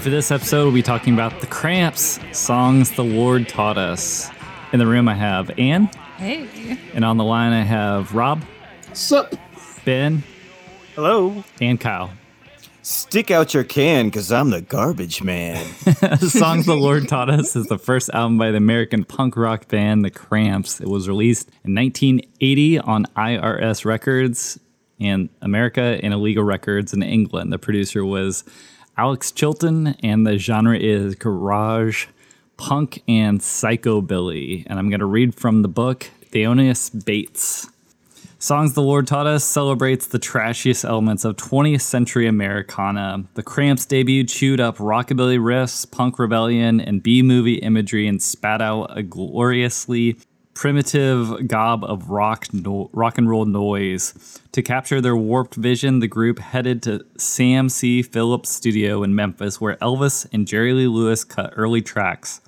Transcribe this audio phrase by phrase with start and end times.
[0.00, 4.30] For this episode, we'll be talking about the Cramps songs the Lord taught us.
[4.72, 6.78] In the room, I have Anne, Hey.
[6.94, 8.42] and on the line, I have Rob,
[8.94, 9.34] Sup?
[9.84, 10.22] Ben,
[10.94, 11.44] Hello.
[11.60, 12.12] and Kyle.
[12.82, 15.62] Stick out your can, because I'm the garbage man.
[16.20, 20.02] Songs the Lord Taught Us is the first album by the American punk rock band
[20.04, 20.80] The Cramps.
[20.80, 24.58] It was released in 1980 on IRS Records
[24.98, 27.52] in America and Illegal Records in England.
[27.52, 28.44] The producer was
[29.00, 32.04] Alex Chilton, and the genre is garage,
[32.58, 34.66] punk, and psychobilly.
[34.66, 37.70] And I'm going to read from the book Theonius Bates.
[38.38, 43.24] Songs the Lord Taught Us celebrates the trashiest elements of 20th century Americana.
[43.32, 48.60] The Cramps debut chewed up rockabilly riffs, punk rebellion, and B movie imagery and spat
[48.60, 50.18] out a gloriously
[50.54, 54.40] primitive gob of rock, no- rock and roll noise.
[54.52, 58.02] To capture their warped vision, the group headed to Sam C.
[58.02, 62.40] Phillips' studio in Memphis, where Elvis and Jerry Lee Lewis cut early tracks.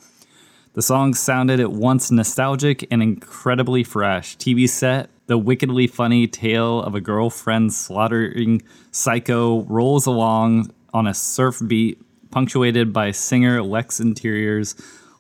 [0.75, 4.37] The song sounded at once nostalgic and incredibly fresh.
[4.39, 11.15] TV set, the wickedly funny tale of a girlfriend slaughtering psycho rolls along on a
[11.15, 14.75] surf beat, punctuated by singer Lux Interior's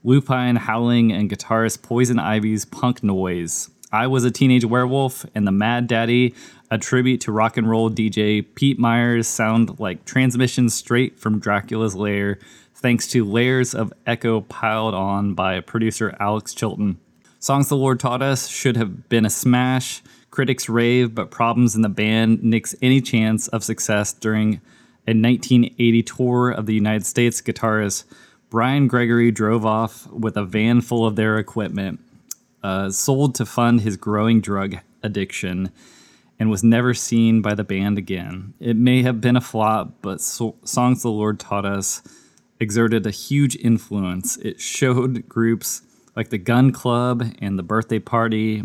[0.04, 3.70] lupine howling and guitarist Poison Ivy's punk noise.
[3.92, 6.34] I was a teenage werewolf, and the Mad Daddy,
[6.70, 11.94] a tribute to rock and roll DJ Pete Myers, sound like transmissions straight from Dracula's
[11.94, 12.38] lair,
[12.74, 16.98] thanks to layers of echo piled on by producer Alex Chilton.
[17.38, 20.02] Songs the Lord Taught Us should have been a smash.
[20.30, 24.54] Critics rave, but problems in the band nix any chance of success during
[25.06, 27.42] a 1980 tour of the United States.
[27.42, 28.04] Guitarist
[28.52, 32.00] Brian Gregory drove off with a van full of their equipment,
[32.62, 35.70] uh, sold to fund his growing drug addiction,
[36.38, 38.52] and was never seen by the band again.
[38.60, 42.02] It may have been a flop, but so- Songs the Lord Taught Us
[42.60, 44.36] exerted a huge influence.
[44.36, 45.80] It showed groups
[46.14, 48.64] like the Gun Club and the Birthday Party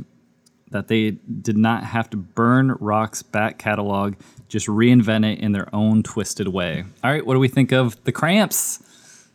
[0.69, 4.15] that they did not have to burn rock's back catalog,
[4.49, 6.83] just reinvent it in their own twisted way.
[7.05, 8.83] All right, what do we think of the Cramps?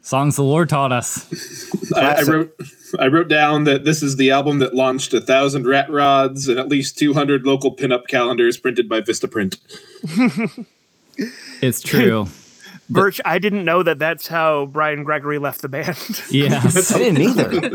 [0.03, 1.27] Songs the Lord taught us.
[1.95, 2.57] I, I wrote
[2.99, 6.59] I wrote down that this is the album that launched a thousand rat rods and
[6.59, 9.59] at least two hundred local pinup calendars printed by Vistaprint.
[11.61, 12.27] It's true.
[12.91, 15.97] Birch, I didn't know that that's how Brian Gregory left the band.
[16.31, 17.51] Yeah, I didn't either.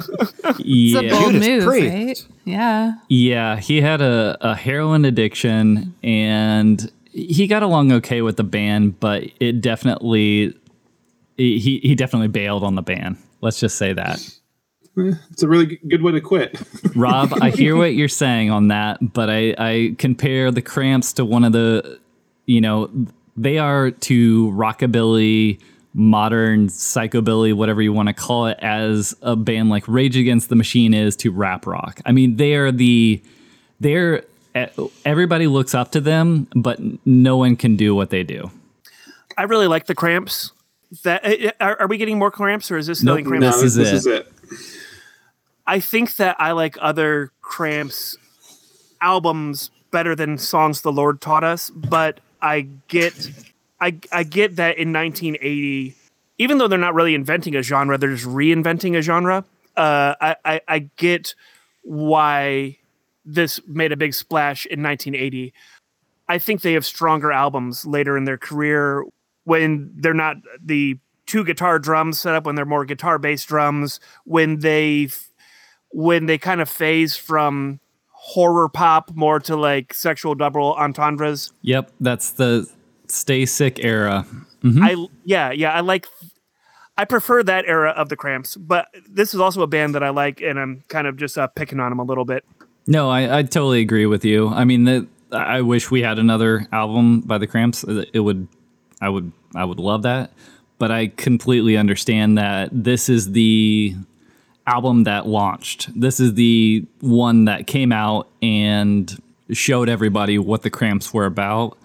[0.60, 1.10] It's a Yeah.
[1.10, 1.94] bold Judas move, Priest.
[1.94, 2.28] right?
[2.46, 2.94] Yeah.
[3.08, 9.00] Yeah, he had a, a heroin addiction and he got along okay with the band,
[9.00, 10.56] but it definitely
[11.38, 13.18] he he definitely bailed on the band.
[13.42, 14.20] Let's just say that.
[14.98, 16.60] Eh, it's a really good way to quit.
[16.96, 21.26] Rob, I hear what you're saying on that, but I, I compare the Cramps to
[21.26, 22.00] one of the,
[22.46, 22.90] you know,
[23.36, 25.60] they are to rockabilly,
[25.94, 30.56] modern psychobilly, whatever you want to call it, as a band like Rage Against the
[30.56, 32.02] Machine is to rap rock.
[32.06, 33.22] I mean, they are the,
[33.80, 34.24] they're
[35.06, 38.50] everybody looks up to them, but no one can do what they do.
[39.38, 40.52] I really like the Cramps.
[41.04, 43.46] That uh, are, are we getting more Cramps or is this the Nope, Cramps?
[43.46, 43.96] This No, is this it.
[43.96, 44.32] is it.
[45.66, 48.18] I think that I like other Cramps
[49.02, 53.32] albums better than songs the Lord taught us, but I get
[53.82, 55.94] I I get that in 1980,
[56.38, 59.44] even though they're not really inventing a genre, they're just reinventing a genre.
[59.76, 61.36] Uh, I, I I get
[61.84, 62.78] why
[63.26, 65.54] this made a big splash in 1980.
[66.30, 69.04] I think they have stronger albums later in their career
[69.48, 74.00] when they're not the two guitar drums set up when they're more guitar based drums
[74.26, 75.08] when they
[75.92, 77.80] when they kind of phase from
[78.12, 81.54] horror pop more to like sexual double entendres.
[81.62, 82.70] Yep, that's the
[83.08, 84.26] Stay Sick era.
[84.66, 86.08] I yeah yeah I like
[86.98, 90.10] I prefer that era of the Cramps, but this is also a band that I
[90.10, 92.44] like, and I'm kind of just uh, picking on them a little bit.
[92.88, 94.50] No, I, I totally agree with you.
[94.50, 97.86] I mean, the, I wish we had another album by the Cramps.
[98.14, 98.48] It would,
[99.02, 100.32] I would, I would love that.
[100.80, 103.96] But I completely understand that this is the
[104.68, 105.90] album that launched.
[106.00, 109.20] This is the one that came out and
[109.52, 111.78] showed everybody what the Cramps were about.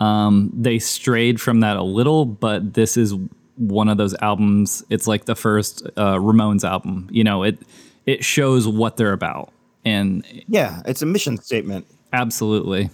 [0.00, 3.14] Um, they strayed from that a little, but this is
[3.56, 4.82] one of those albums.
[4.90, 7.08] It's like the first uh, Ramones album.
[7.12, 7.58] You know, it
[8.06, 9.52] it shows what they're about,
[9.84, 11.86] and Yeah, it's a mission statement.
[12.12, 12.90] Absolutely.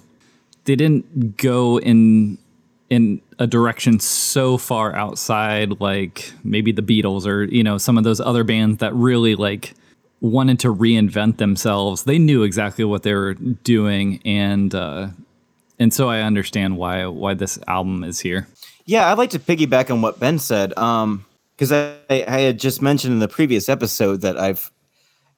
[0.65, 2.37] They didn't go in
[2.91, 8.05] in a direction so far outside like maybe the Beatles or you know some of
[8.05, 9.75] those other bands that really like
[10.21, 12.05] wanted to reinvent themselves.
[12.05, 15.09] They knew exactly what they were doing and uh
[15.79, 18.49] and so I understand why why this album is here.
[18.87, 20.77] Yeah, I'd like to piggyback on what Ben said.
[20.79, 21.27] Um,
[21.59, 24.71] because I, I had just mentioned in the previous episode that I've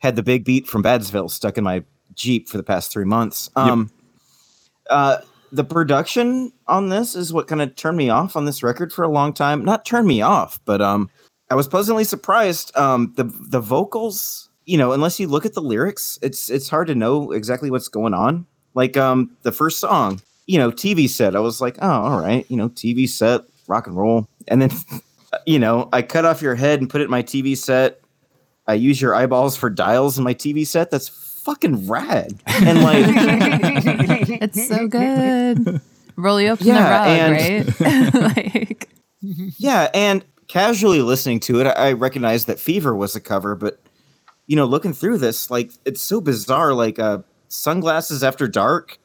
[0.01, 1.83] had the big beat from Badsville stuck in my
[2.15, 3.49] Jeep for the past three months.
[3.57, 3.91] Um,
[4.91, 5.19] uh,
[5.53, 9.05] the production on this is what kind of turned me off on this record for
[9.05, 9.65] a long time.
[9.65, 11.11] Not turned me off, but um,
[11.51, 12.77] I was pleasantly surprised.
[12.77, 16.87] Um, the the vocals, you know, unless you look at the lyrics, it's it's hard
[16.89, 18.47] to know exactly what's going on.
[18.75, 21.35] Like um, the first song, you know, TV set.
[21.35, 24.71] I was like, oh, all right, you know, TV set, rock and roll, and then,
[25.47, 28.01] you know, I cut off your head and put it in my TV set.
[28.67, 30.93] I use your eyeballs for dials in my TV set.
[30.93, 32.35] That's fucking rad.
[32.47, 33.07] And like,
[34.41, 35.81] It's so good.
[36.17, 38.37] Roll you up Yeah, in the rug, right?
[38.37, 38.89] like,
[39.23, 43.81] yeah, and casually listening to it, I I recognized that Fever was a cover, but
[44.47, 46.75] you know, looking through this, like, it's so bizarre.
[46.75, 48.99] Like, uh, Sunglasses After Dark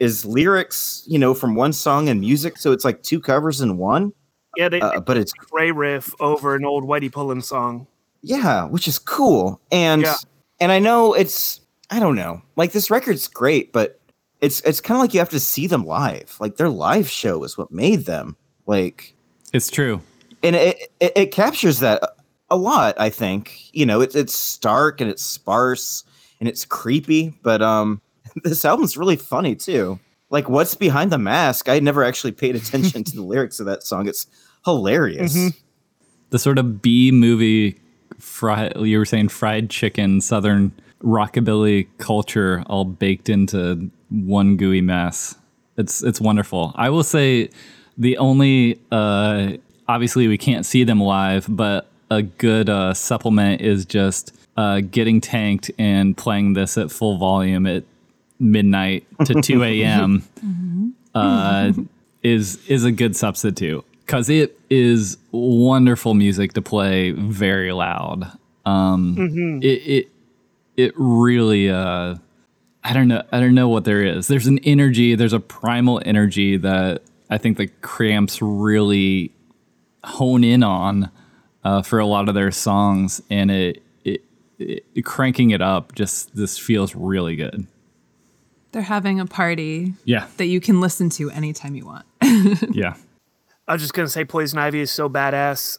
[0.00, 3.76] is lyrics, you know, from one song and music, so it's like two covers in
[3.76, 4.12] one.
[4.56, 7.86] Yeah, they Uh, but it's Wray riff over an old Whitey Pullen song.
[8.22, 9.60] yeah, which is cool.
[9.70, 10.16] And Yeah.
[10.60, 11.60] and I know it's
[11.90, 14.00] I don't know, like this record's great, but
[14.42, 16.36] it's it's kind of like you have to see them live.
[16.40, 18.36] Like their live show is what made them.
[18.66, 19.14] Like
[19.54, 20.02] It's true.
[20.42, 22.02] and it, it it captures that
[22.50, 26.04] a lot i think you know it's it's stark and it's sparse
[26.38, 27.98] and it's creepy but um
[28.44, 29.98] this album's really funny too
[30.28, 33.82] like what's behind the mask i never actually paid attention to the lyrics of that
[33.82, 34.26] song it's
[34.66, 35.34] hilarious
[36.28, 37.80] the sort of B movie
[38.18, 40.72] fried you were saying fried chicken southern
[41.02, 45.36] rockabilly culture all baked into one gooey mess.
[45.76, 46.72] It's it's wonderful.
[46.76, 47.50] I will say
[47.98, 49.52] the only uh
[49.88, 55.20] obviously we can't see them live, but a good uh supplement is just uh getting
[55.20, 57.84] tanked and playing this at full volume at
[58.38, 60.22] midnight to 2 a.m.
[61.14, 61.72] uh,
[62.22, 68.30] is is a good substitute because it is wonderful music to play very loud.
[68.64, 69.16] Um,
[69.62, 70.08] It it
[70.76, 72.16] it really uh,
[72.84, 74.26] I don't know I don't know what there is.
[74.26, 75.14] There's an energy.
[75.14, 79.32] There's a primal energy that I think the Cramps really
[80.04, 81.10] hone in on
[81.64, 84.22] uh, for a lot of their songs, and it, it,
[84.58, 87.66] it cranking it up just this feels really good.
[88.72, 92.06] they're having a party Yeah, that you can listen to anytime you want.
[92.72, 92.94] yeah.
[93.68, 95.78] I was just gonna say Poison Ivy is so badass,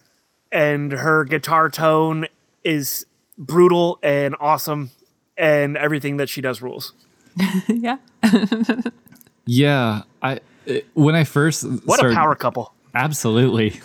[0.51, 2.27] and her guitar tone
[2.63, 3.05] is
[3.37, 4.91] brutal and awesome,
[5.37, 6.93] and everything that she does rules.
[7.67, 7.97] yeah.
[9.45, 12.73] Yeah, I it- when I first What started, a power couple!
[12.95, 13.79] absolutely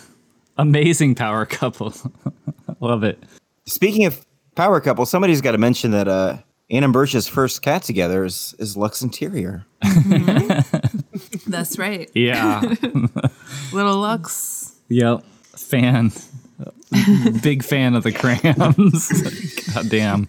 [0.57, 1.93] amazing power couple.
[2.79, 3.21] Love it.
[3.65, 4.25] speaking of
[4.55, 6.37] power couple somebody's got to mention that uh
[6.71, 9.65] Ann and Birch's first cat together is, is Lux Interior.
[11.47, 12.09] That's right.
[12.13, 12.61] Yeah.
[13.73, 14.75] Little Lux.
[14.87, 15.23] yep.
[15.57, 16.11] Fan.
[17.41, 19.73] Big fan of the Cramps.
[19.73, 20.27] God damn.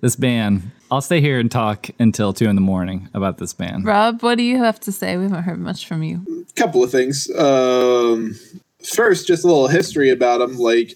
[0.00, 0.70] This band.
[0.90, 3.84] I'll stay here and talk until two in the morning about this band.
[3.84, 5.16] Rob, what do you have to say?
[5.16, 6.46] We haven't heard much from you.
[6.56, 7.30] couple of things.
[7.36, 8.34] Um,
[8.82, 10.56] first, just a little history about them.
[10.56, 10.94] Like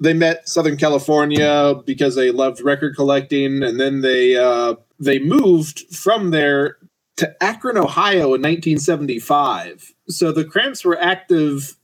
[0.00, 5.80] they met Southern California because they loved record collecting, and then they uh, they moved
[5.94, 6.78] from there
[7.16, 9.92] to Akron, Ohio, in 1975.
[10.08, 11.76] So the Cramps were active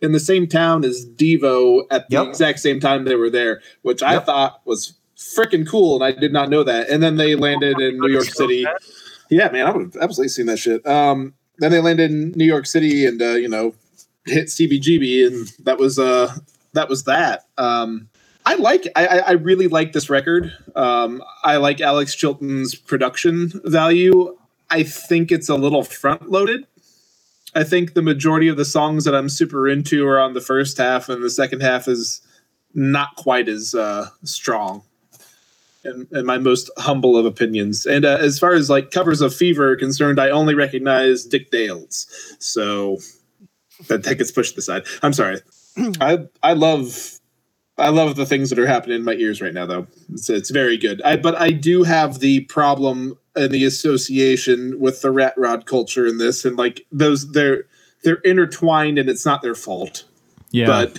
[0.00, 2.28] in the same town as Devo at the Yep.
[2.28, 6.32] exact same time they were there, which I thought was freaking cool, and I did
[6.32, 6.88] not know that.
[6.88, 8.64] And then they landed in New York City.
[9.30, 10.84] Yeah, man, I would have absolutely seen that shit.
[10.86, 13.74] Um, then they landed in New York City and uh, you know
[14.24, 16.34] hit CBGB, and that was uh
[16.72, 17.46] that was that.
[17.58, 18.08] Um,
[18.46, 18.86] I like.
[18.96, 20.52] I, I I really like this record.
[20.74, 24.36] Um, I like Alex Chilton's production value.
[24.70, 26.66] I think it's a little front loaded.
[27.54, 30.78] I think the majority of the songs that I'm super into are on the first
[30.78, 32.20] half, and the second half is
[32.74, 34.82] not quite as uh, strong.
[35.82, 39.34] In, in my most humble of opinions, and uh, as far as like covers of
[39.34, 42.06] Fever are concerned, I only recognize Dick Dale's,
[42.38, 42.98] so
[43.88, 44.82] that, that gets pushed aside.
[45.02, 45.38] I'm sorry.
[46.02, 47.18] I I love
[47.80, 49.86] I love the things that are happening in my ears right now, though.
[50.12, 51.00] It's, it's very good.
[51.02, 56.06] I, but I do have the problem and the association with the rat rod culture
[56.06, 57.64] in this, and like those, they're
[58.02, 60.04] they're intertwined, and it's not their fault.
[60.50, 60.98] Yeah, But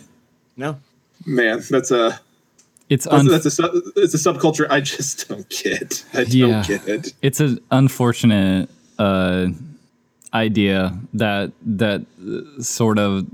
[0.56, 0.80] No.
[1.26, 2.20] man, that's a
[2.90, 6.06] it's that's, un- that's a it's a subculture I just don't get.
[6.14, 6.64] I don't Yeah.
[6.68, 7.14] get it.
[7.22, 8.70] it's an unfortunate
[9.00, 9.48] uh,
[10.34, 13.26] idea that that uh, sort of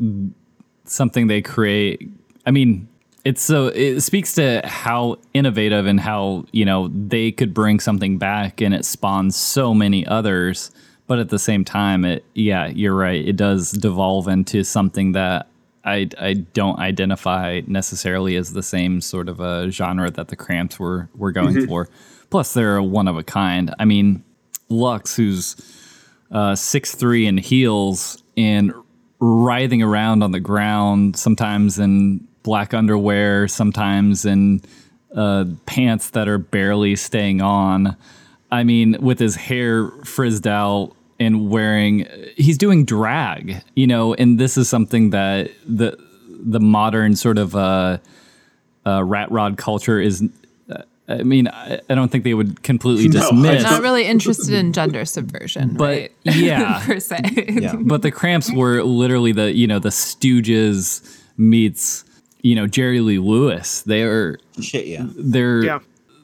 [0.85, 2.09] something they create.
[2.45, 2.87] I mean,
[3.27, 8.17] it's so it speaks to how innovative and how you know they could bring something
[8.17, 10.71] back and it spawns so many others.
[11.07, 13.27] But at the same time, it yeah, you're right.
[13.27, 15.47] It does devolve into something that
[15.83, 20.79] I I don't identify necessarily as the same sort of a genre that the Cramps
[20.79, 21.89] were were going for.
[22.29, 23.75] Plus, they're one of a kind.
[23.77, 24.23] I mean,
[24.69, 25.57] Lux, who's
[26.31, 28.73] uh, six three in heels and
[29.19, 34.65] writhing around on the ground, sometimes in black underwear, sometimes and
[35.13, 37.93] uh, pants that are barely staying on.
[38.51, 44.39] I mean, with his hair frizzed out and wearing, he's doing drag, you know, and
[44.39, 45.97] this is something that the
[46.29, 47.97] the modern sort of uh,
[48.85, 50.23] uh, rat rod culture is.
[50.71, 53.31] uh, I mean, I, I don't think they would completely dismiss.
[53.43, 53.71] No, I dismiss.
[53.71, 56.11] Not really interested in gender subversion, But, right?
[56.23, 56.81] yeah.
[56.85, 57.19] per se.
[57.61, 57.75] Yeah.
[57.75, 61.01] but the cramps were literally the you know the stooges
[61.37, 62.03] meets
[62.41, 65.05] you know jerry lee lewis they are Shit, yeah.
[65.15, 65.79] they're Yeah.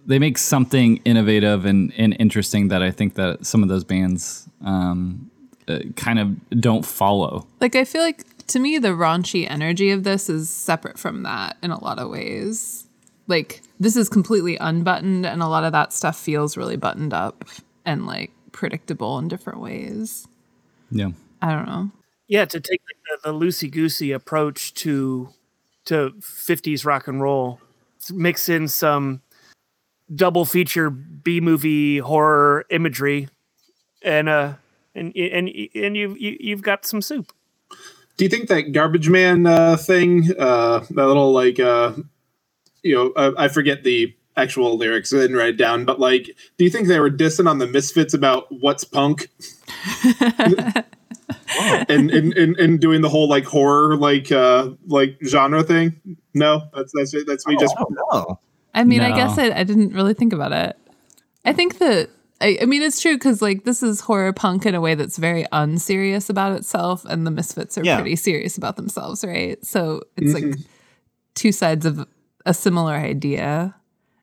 [0.06, 4.48] they make something innovative and, and interesting that i think that some of those bands
[4.64, 5.30] um,
[5.68, 10.04] uh, kind of don't follow Like I feel like to me the raunchy energy of
[10.04, 12.86] this is separate from that in a lot of ways.
[13.28, 17.46] Like this is completely unbuttoned and a lot of that stuff feels really buttoned up
[17.86, 20.28] and like predictable in different ways.
[20.92, 21.92] yeah I don't know.
[22.28, 22.82] Yeah, to take
[23.24, 25.30] the, the loosey goosey approach to
[25.86, 27.60] to 50s rock and roll,
[28.12, 29.22] mix in some
[30.14, 33.30] double feature B movie horror imagery,
[34.02, 34.54] and uh,
[34.96, 37.32] and and and you you you've got some soup.
[38.18, 41.94] Do you think that Garbage Man uh, thing, uh, that little like, uh,
[42.84, 46.26] you know, I, I forget the actual lyrics, I didn't write it down, but like,
[46.58, 49.30] do you think they were dissing on the Misfits about what's punk?
[51.90, 56.00] and, and, and and doing the whole like horror like uh like genre thing
[56.34, 57.76] no that's that's it that's me just
[58.12, 58.40] no.
[58.76, 60.76] I mean, I guess I, I didn't really think about it.
[61.46, 62.10] I think that
[62.42, 65.18] I, I mean it's true because like this is horror punk in a way that's
[65.18, 67.98] very unserious about itself, and the Misfits are Yeah.
[68.00, 69.64] pretty serious about themselves, right?
[69.64, 70.56] So it's like
[71.36, 72.08] two sides of
[72.48, 73.76] a similar idea.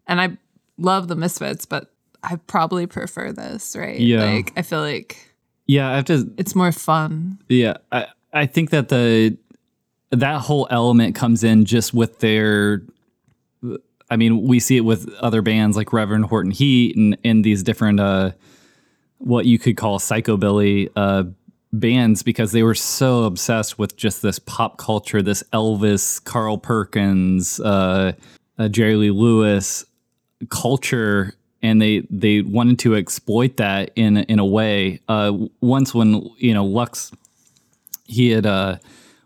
[0.08, 0.36] And I
[0.78, 1.92] love the Misfits, but
[2.24, 4.00] I probably prefer this, right?
[4.00, 4.24] Yeah.
[4.24, 5.29] Like I feel like
[5.70, 7.38] yeah i have to it's more fun.
[7.48, 9.36] Yeah, I I think that the
[10.10, 12.82] that whole element comes in just with their.
[14.12, 17.62] I mean, we see it with other bands like Reverend Horton Heat and in these
[17.62, 18.32] different uh,
[19.18, 21.24] what you could call psychobilly uh,
[21.72, 27.60] bands because they were so obsessed with just this pop culture, this Elvis, Carl Perkins,
[27.60, 28.12] uh,
[28.58, 29.84] uh, Jerry Lee Lewis
[30.48, 35.00] culture and they they wanted to exploit that in in a way.
[35.08, 37.12] Uh once when you know lux
[38.06, 38.76] he had uh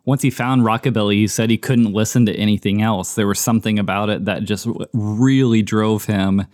[0.04, 3.14] once he found rockabilly he said he couldn't listen to anything else.
[3.14, 6.46] There was something about it that just really drove him.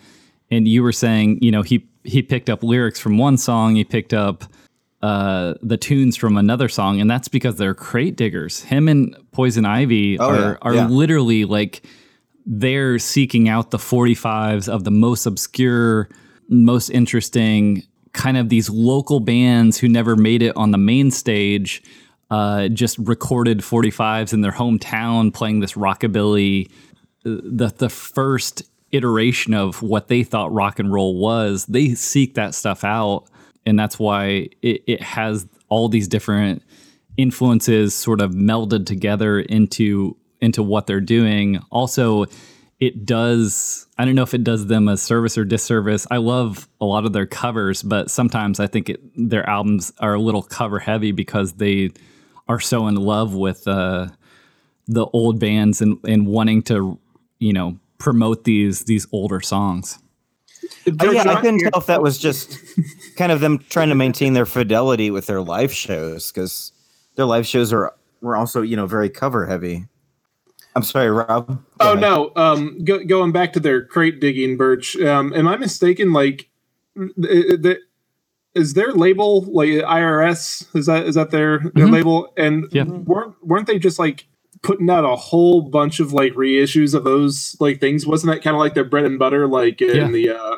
[0.50, 3.84] And you were saying you know he he picked up lyrics from one song he
[3.84, 4.44] picked up
[5.02, 8.62] uh the tunes from another song and that's because they're crate diggers.
[8.64, 10.86] Him and poison ivy Oh, are yeah, are yeah.
[10.88, 11.82] literally like
[12.52, 16.08] they're seeking out the 45s of the most obscure,
[16.48, 21.80] most interesting kind of these local bands who never made it on the main stage,
[22.28, 26.68] uh, just recorded 45s in their hometown playing this rockabilly,
[27.24, 31.66] uh, the, the first iteration of what they thought rock and roll was.
[31.66, 33.26] They seek that stuff out.
[33.64, 36.64] And that's why it, it has all these different
[37.16, 41.60] influences sort of melded together into into what they're doing.
[41.70, 42.26] Also,
[42.78, 46.06] it does I don't know if it does them a service or disservice.
[46.10, 50.14] I love a lot of their covers, but sometimes I think it, their albums are
[50.14, 51.90] a little cover heavy because they
[52.48, 54.08] are so in love with uh,
[54.88, 56.98] the old bands and, and wanting to
[57.40, 59.98] you know, promote these these older songs.
[61.00, 62.56] Oh, yeah, I couldn't tell if that was just
[63.16, 66.72] kind of them trying to maintain their fidelity with their live shows because
[67.16, 69.86] their live shows are were also you know very cover heavy.
[70.76, 71.46] I'm sorry, Rob.
[71.48, 72.00] Go Oh ahead.
[72.00, 72.32] no!
[72.36, 74.96] Um, go, going back to their crate digging, Birch.
[74.96, 76.12] Um, am I mistaken?
[76.12, 76.48] Like,
[77.20, 77.78] th- th-
[78.54, 80.66] is their label like IRS?
[80.76, 81.92] Is that is that their their Mhm.
[81.92, 82.32] label?
[82.36, 82.84] And Yeah.
[82.84, 84.26] weren't weren't they just like
[84.62, 88.06] putting out a whole bunch of like reissues of those like things?
[88.06, 89.46] Wasn't that kind of like their bread and butter?
[89.48, 90.08] Like in Yeah.
[90.08, 90.56] the uh,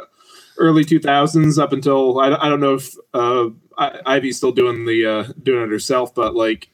[0.58, 3.46] early two thousands up until I, I don't know if uh,
[3.78, 6.68] I, Ivy's still doing the uh, doing it herself, but like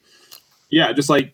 [0.69, 1.33] yeah, just like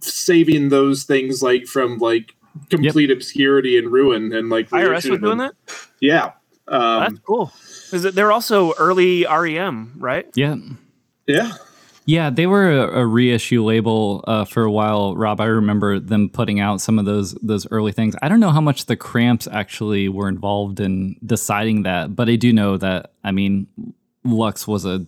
[0.00, 2.34] saving those things like from like
[2.70, 5.54] complete obscurity and ruin and like IRS was reissuing doing that.
[6.00, 6.32] Yeah.
[6.68, 7.52] Um, That's cool.
[7.92, 8.14] Is it?
[8.14, 10.26] They're also early REM, right?
[10.34, 10.56] Yeah.
[11.26, 11.52] yeah.
[12.08, 15.40] Yeah, they were a, a reissue label uh, for a while, Rob.
[15.40, 18.14] I remember them putting out some of those those early things.
[18.22, 22.36] I don't know how much the Cramps actually were involved in deciding that, but I
[22.36, 23.10] do know that.
[23.24, 23.66] I mean,
[24.22, 25.04] Lux was a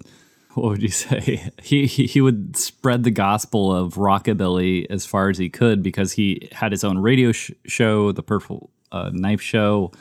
[0.54, 1.50] what would you say?
[1.62, 6.12] He he, he would spread the gospel of rockabilly as far as he could because
[6.12, 9.92] he had his own radio sh- show, the Purple uh, Knife Show,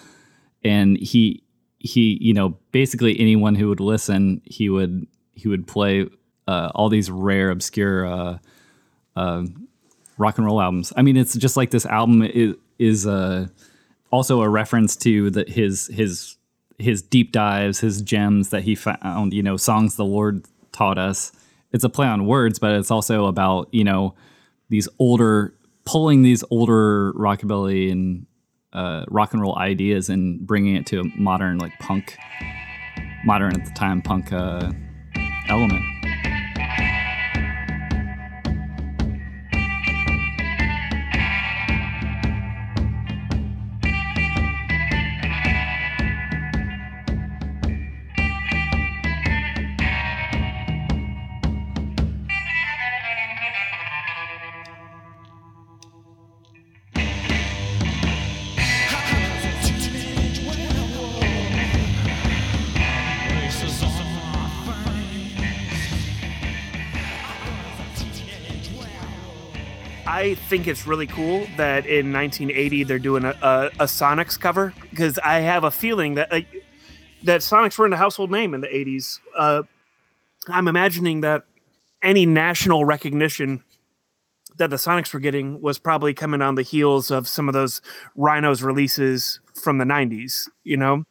[0.63, 1.43] and he
[1.79, 6.07] he you know basically anyone who would listen, he would he would play
[6.47, 8.37] uh, all these rare, obscure uh,
[9.15, 9.43] uh,
[10.17, 10.93] rock and roll albums.
[10.95, 13.47] I mean, it's just like this album is is uh,
[14.11, 16.36] also a reference to the, his his
[16.77, 19.33] his deep dives, his gems that he found.
[19.33, 21.31] You know, songs the Lord taught us.
[21.71, 24.15] It's a play on words, but it's also about you know
[24.69, 25.53] these older
[25.85, 28.25] pulling these older rockabilly and
[28.73, 32.17] uh, rock and roll ideas and bringing it to a modern like punk,
[33.25, 34.71] modern at the time punk uh,
[35.49, 35.96] element.
[70.27, 74.73] I think it's really cool that in 1980 they're doing a, a, a Sonics cover
[74.89, 76.29] because I have a feeling that
[77.23, 79.21] that Sonics were in a household name in the 80s.
[79.37, 79.63] Uh,
[80.49, 81.45] I'm imagining that
[82.03, 83.63] any national recognition
[84.57, 87.81] that the Sonics were getting was probably coming on the heels of some of those
[88.17, 91.05] Rhinos releases from the 90s, you know?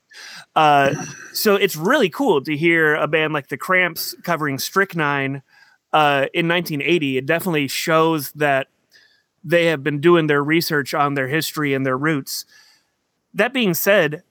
[0.54, 0.94] Uh,
[1.32, 5.42] so it's really cool to hear a band like the Cramps covering Strychnine
[5.94, 7.16] uh, in 1980.
[7.16, 8.66] It definitely shows that
[9.46, 12.44] they have been doing their research on their history and their roots.
[13.32, 14.24] That being said,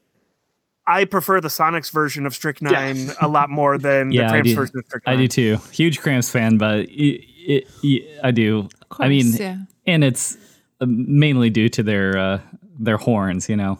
[0.85, 4.79] I prefer the Sonics version of Strychnine a lot more than Yeah, the Cramps version
[4.79, 5.15] of Strychnine.
[5.15, 5.57] I do too.
[5.71, 8.67] Huge Cramps fan, but it, it, it, I do.
[8.99, 9.57] I mean, yeah.
[9.87, 10.37] and it's
[10.81, 12.39] uh, mainly due to their uh,
[12.77, 13.47] their horns.
[13.49, 13.79] You know,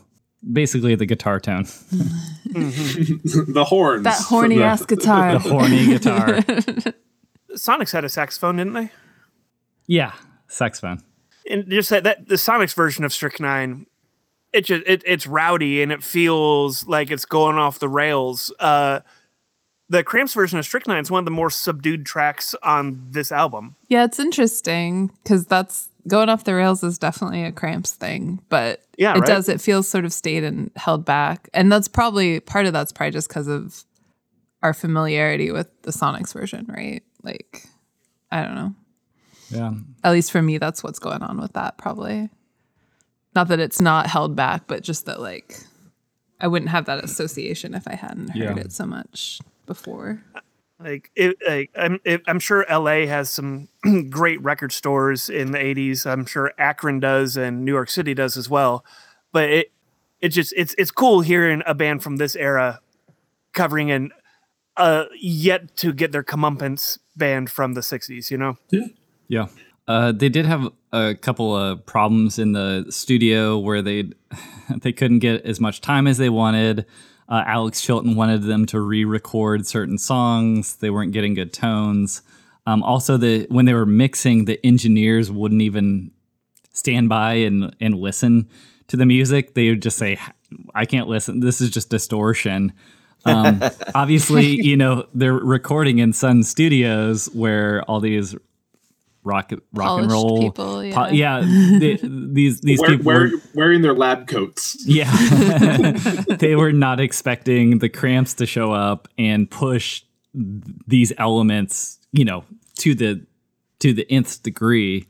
[0.51, 1.63] basically the guitar tone,
[2.45, 4.03] the horns.
[4.03, 5.33] That horny from the- ass guitar.
[5.33, 6.27] the horny guitar.
[7.51, 8.91] Sonics had a saxophone, didn't they?
[9.87, 10.13] Yeah,
[10.47, 11.01] saxophone.
[11.49, 13.85] And just that, that the Sonics version of Strychnine,
[14.53, 18.51] it just it, it's rowdy and it feels like it's going off the rails.
[18.59, 19.01] Uh,
[19.89, 23.75] the Cramps version of Strychnine is one of the more subdued tracks on this album.
[23.87, 28.81] Yeah, it's interesting because that's going off the rails is definitely a cramps thing, but
[28.97, 29.27] Yeah, it right?
[29.27, 29.49] does.
[29.49, 33.11] It feels sort of stayed and held back, and that's probably part of that's probably
[33.11, 33.83] just because of
[34.63, 37.03] our familiarity with the Sonics version, right?
[37.21, 37.63] Like,
[38.31, 38.73] I don't know.
[39.49, 41.77] Yeah, At least for me, that's what's going on with that.
[41.77, 42.29] Probably
[43.35, 45.57] not that it's not held back, but just that like
[46.39, 48.63] I wouldn't have that association if I hadn't heard Yeah.
[48.63, 50.21] it so much before.
[50.77, 53.69] Like, it, like I'm, it, I'm sure LA has some
[54.09, 56.05] great record stores in the 80s.
[56.05, 58.83] I'm sure Akron does and New York City does as well.
[59.31, 59.71] But it,
[60.19, 62.81] it just it's it's cool hearing a band from this era
[63.53, 64.11] covering an
[64.75, 68.29] uh yet to get their comeuppance band from the 60s.
[68.29, 68.57] You know.
[68.69, 68.87] yeah.
[69.87, 74.09] Uh, they did have a couple of problems in the studio where they
[74.81, 76.85] they couldn't get as much time as they wanted.
[77.27, 80.75] Uh, Alex Chilton wanted them to re-record certain songs.
[80.75, 82.21] They weren't getting good tones.
[82.67, 86.11] Um, also, the when they were mixing, the engineers wouldn't even
[86.71, 88.49] stand by and and listen
[88.87, 89.53] to the music.
[89.53, 90.19] They would just say,
[90.73, 91.39] "I can't listen.
[91.39, 92.73] This is just distortion."
[93.25, 93.61] Um,
[93.95, 98.35] obviously, you know they're recording in Sun Studios where all these
[99.25, 101.39] rock rock Polished and roll people, po- yeah.
[101.39, 101.99] yeah the-
[102.31, 104.77] these these Wear, people wear, were, wearing their lab coats.
[104.87, 105.11] yeah.
[106.39, 112.43] They were not expecting the cramps to show up and push these elements you know
[112.79, 113.25] to the
[113.79, 115.07] to the nth degree.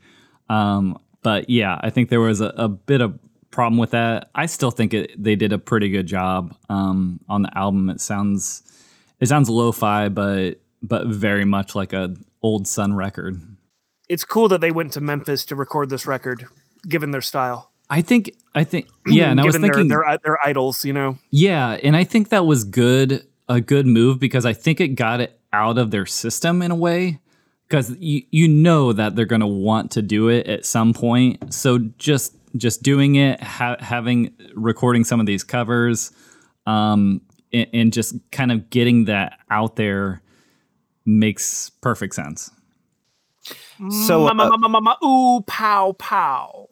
[0.48, 3.18] Um but yeah i think there was a, a bit of
[3.50, 4.28] problem with that.
[4.34, 7.90] I still think it, they did a pretty good job um on the album.
[7.90, 8.62] It sounds
[9.20, 13.40] it sounds lo-fi but but very much like a old sun record
[14.08, 16.46] It's cool that they went to Memphis to record this record,
[16.88, 17.72] given their style.
[17.88, 21.18] i think i think yeah and i was thinking their, their their idols, you know.
[21.30, 25.20] Yeah, and I think that was good, a good move because I think it got
[25.20, 27.20] it out of their system in a way.
[27.68, 31.78] Because you you know that they're gonna want to do it at some point, so
[31.98, 36.12] just just doing it, ha- having recording some of these covers,
[36.66, 37.20] um,
[37.52, 40.22] and, and just kind of getting that out there
[41.04, 42.50] makes perfect sense.
[43.90, 46.68] So, ma, ma, uh, ma, ma, ma, ma, ooh, pow, pow.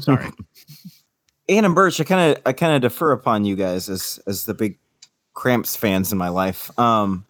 [0.00, 0.30] Sorry.
[1.50, 4.44] Ian and Birch, I kind of I kind of defer upon you guys as as
[4.44, 4.78] the big
[5.34, 6.76] Cramps fans in my life.
[6.78, 7.24] Um,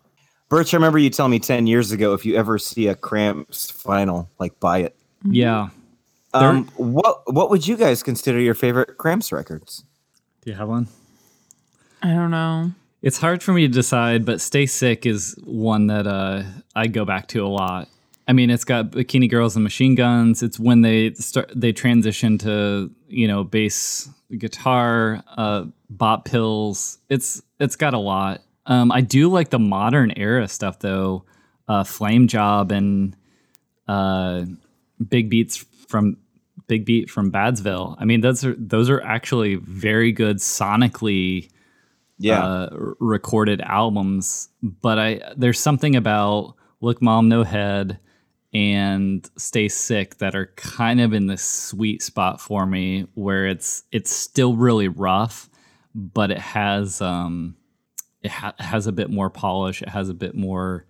[0.48, 3.70] Birch, I remember you telling me ten years ago if you ever see a Cramps
[3.70, 4.96] final, like buy it.
[5.24, 5.68] Yeah.
[6.34, 9.84] Um, what what would you guys consider your favorite Cramps records?
[10.42, 10.88] Do you have one?
[12.02, 12.72] I don't know.
[13.02, 16.42] It's hard for me to decide, but Stay Sick is one that uh,
[16.74, 17.88] I go back to a lot.
[18.28, 20.42] I mean, it's got Bikini Girls and Machine Guns.
[20.42, 26.98] It's when they start they transition to you know bass guitar, uh, bop pills.
[27.08, 28.42] It's it's got a lot.
[28.66, 31.24] Um, I do like the modern era stuff though,
[31.68, 33.16] uh, Flame Job and
[33.88, 34.44] uh,
[35.08, 36.18] Big Beats from
[36.66, 37.96] Big Beat from Badsville.
[37.98, 41.48] I mean, those are those are actually very good sonically
[42.18, 42.68] Yeah, uh,
[43.00, 47.98] recorded albums, but I there's something about Look Mom No Head
[48.54, 53.84] and Stay Sick that are kind of in the sweet spot for me where it's
[53.92, 55.48] it's still really rough,
[55.94, 57.56] but it has um
[58.22, 60.86] it ha- has a bit more polish, it has a bit more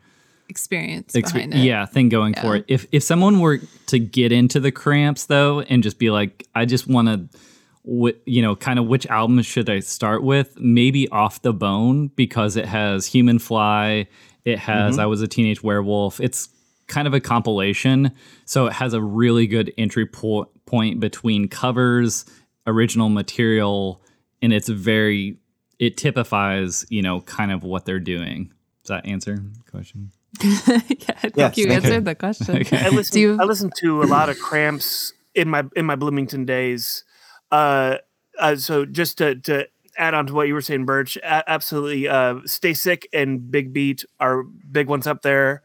[0.48, 1.58] Experience expe- behind it.
[1.58, 2.64] yeah thing going for it.
[2.68, 6.64] If if someone were to get into the cramps though and just be like, I
[6.64, 7.38] just want to,
[7.84, 10.58] wh- you know, kind of which album should I start with?
[10.58, 14.06] Maybe Off the Bone because it has Human Fly,
[14.46, 15.00] it has Mm-hmm.
[15.00, 16.18] I Was a Teenage Werewolf.
[16.18, 16.48] It's
[16.88, 18.11] kind of a compilation,
[18.44, 22.24] so it has a really good entry po- point between covers,
[22.66, 24.03] original material,
[24.42, 25.38] and it's very
[25.79, 28.53] it typifies you know kind of what they're doing.
[28.83, 30.11] Does that answer the question?
[30.42, 31.90] yeah, I think Yes, you thank you.
[31.90, 32.57] answered the question.
[32.72, 35.94] I listened, Do you- I listened to a lot of Cramps in my in my
[35.96, 37.05] Bloomington days.
[37.51, 37.96] Uh,
[38.38, 42.07] uh, so just to, to add on to what you were saying, Birch, a- absolutely.
[42.09, 45.62] Uh, Stay Sick and Big Beat are big ones up there.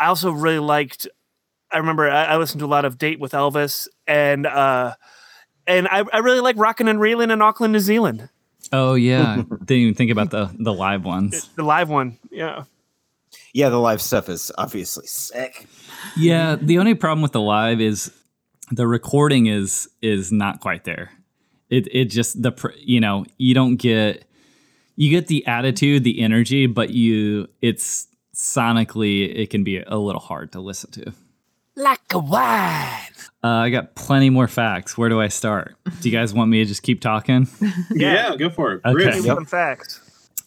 [0.00, 1.06] I also really liked.
[1.70, 4.94] I remember I, I listened to a lot of Date with Elvis, and uh,
[5.66, 8.28] and I, I really like Rockin' and Reelin' in Auckland, New Zealand,
[8.72, 11.48] Oh yeah, didn't even think about the the live ones.
[11.56, 12.18] the live one.
[12.30, 12.64] Yeah,
[13.52, 15.66] yeah, the live stuff is obviously sick.
[16.16, 18.12] Yeah, the only problem with the live is
[18.70, 21.10] the recording is is not quite there.
[21.68, 24.24] It it just the pr- you know you don't get
[24.96, 28.06] you get the attitude, the energy, but you it's
[28.40, 31.12] sonically it can be a little hard to listen to.
[31.76, 32.96] like a wine.
[33.42, 34.96] Uh, I got plenty more facts.
[34.98, 35.76] Where do I start?
[36.00, 37.48] Do you guys want me to just keep talking?
[37.94, 38.80] Yeah, go for it.
[38.84, 39.04] Okay.
[39.06, 39.24] Riff.
[39.26, 40.00] Fun facts.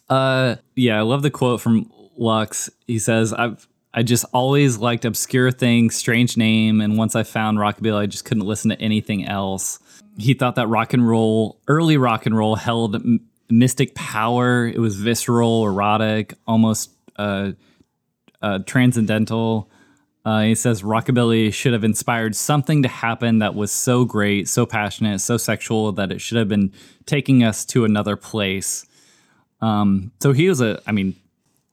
[0.08, 2.68] Uh, yeah, I love the quote from Lux.
[2.86, 7.58] He says, "I've I just always liked obscure things, strange name, and once I found
[7.58, 9.78] rockabilly, I just couldn't listen to anything else."
[10.18, 14.66] He thought that rock and roll, early rock and roll, held m- mystic power.
[14.66, 17.52] It was visceral, erotic, almost uh,
[18.44, 19.70] uh, transcendental.
[20.24, 24.64] Uh, he says rockabilly should have inspired something to happen that was so great, so
[24.66, 26.72] passionate, so sexual that it should have been
[27.06, 28.86] taking us to another place.
[29.60, 31.14] Um, so he was a, I mean,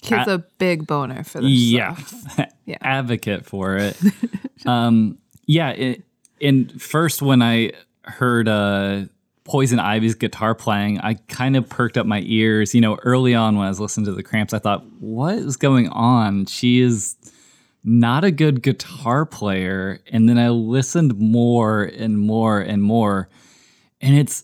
[0.04, 1.50] He's a big boner for this.
[1.52, 2.38] yeah, stuff.
[2.66, 2.78] Yeah.
[2.82, 3.98] advocate for it.
[4.66, 6.04] um, yeah, it,
[6.42, 7.74] and first when I
[8.06, 9.04] heard uh,
[9.44, 12.76] Poison Ivy's guitar playing, I kind of perked up my ears.
[12.76, 15.58] You know, early on when I was listening to the Cramps, I thought, "What is
[15.58, 17.16] going on?" She is
[17.84, 20.00] not a good guitar player.
[20.12, 23.30] And then I listened more and more and more,
[24.00, 24.44] and it's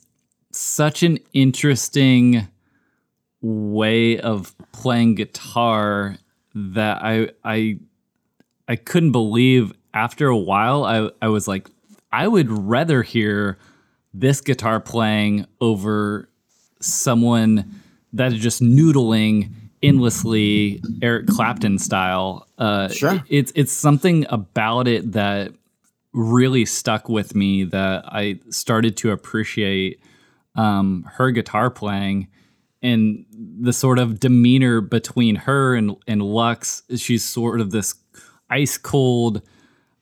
[0.51, 2.47] such an interesting
[3.41, 6.17] way of playing guitar
[6.55, 7.79] that I I
[8.67, 11.69] I couldn't believe after a while I I was like
[12.12, 13.60] I would rather hear
[14.19, 16.30] this guitar playing over
[16.80, 17.82] someone
[18.13, 19.51] that is just noodling
[19.84, 22.47] endlessly Eric Clapton style.
[22.58, 23.23] Uh, Sure.
[23.30, 25.53] It's it's something about it that
[26.13, 30.01] really stuck with me that I started to appreciate
[30.56, 32.27] um, her guitar playing
[32.82, 36.84] and the sort of demeanor between her and, and Lux.
[36.95, 37.95] She's sort of this
[38.49, 39.41] ice cold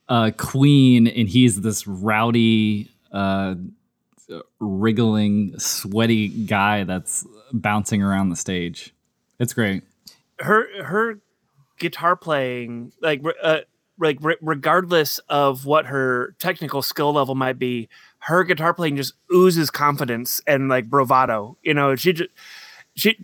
[0.08, 3.56] uh, queen, and he's this rowdy, uh,
[4.59, 8.93] wriggling, sweaty guy that's bouncing around the stage.
[9.39, 9.83] It's great.
[10.39, 11.19] her her
[11.79, 13.59] guitar playing like uh,
[13.99, 19.13] like re- regardless of what her technical skill level might be her guitar playing just
[19.33, 22.29] oozes confidence and like bravado you know she just
[22.95, 23.17] she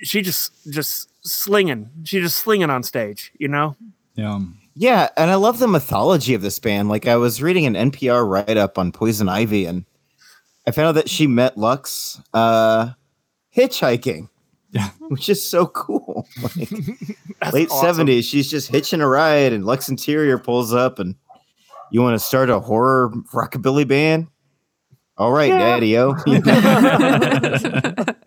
[0.00, 3.74] she just just slinging she just slinging on stage you know
[4.14, 4.40] Yeah.
[4.76, 6.88] Yeah, and I love the mythology of this band.
[6.88, 9.84] Like I was reading an NPR write up on Poison Ivy, and
[10.66, 12.90] I found out that she met Lux uh,
[13.56, 14.28] hitchhiking.
[14.70, 14.88] Yeah.
[15.08, 16.26] which is so cool.
[16.42, 16.72] Like,
[17.52, 17.86] late awesome.
[17.86, 21.14] seventies, she's just hitching a ride, and Lux Interior pulls up, and
[21.92, 24.28] you want to start a horror rockabilly band?
[25.16, 26.16] All right, Daddy-O.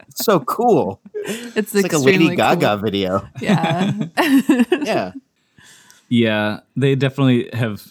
[0.07, 1.01] it's so cool.
[1.13, 2.77] It's, It's like a Lady Gaga cool.
[2.77, 3.27] video.
[3.41, 3.91] Yeah.
[4.83, 5.11] Yeah.
[6.09, 7.85] Yeah, they definitely have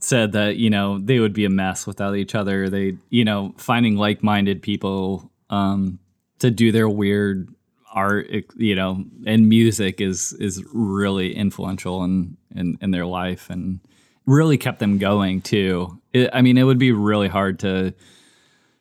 [0.00, 2.68] said that, you know, they would be a mess without each other.
[2.68, 5.98] They, you know, finding like-minded people um
[6.38, 7.48] to do their weird
[7.92, 13.80] art, you know, and music is is really influential in in, in their life and
[14.26, 16.00] really kept them going too.
[16.12, 17.94] It, I mean, it would be really hard to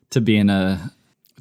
[0.10, 0.92] to be in a